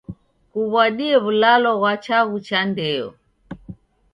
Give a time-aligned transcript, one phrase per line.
[0.51, 3.07] Kuw'ade w'ulalo ghwa chaghu cha ndeyo.